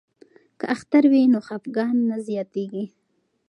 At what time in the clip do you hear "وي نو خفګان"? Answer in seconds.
1.11-1.95